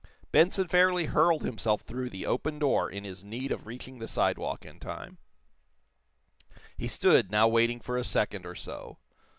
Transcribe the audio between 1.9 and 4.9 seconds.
the open door in his need of reaching the sidewalk in